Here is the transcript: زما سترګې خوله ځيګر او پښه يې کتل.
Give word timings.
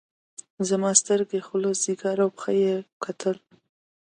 زما 0.67 0.89
سترګې 1.01 1.39
خوله 1.47 1.71
ځيګر 1.83 2.17
او 2.23 2.29
پښه 2.35 2.51
يې 2.63 2.75
کتل. 3.03 3.37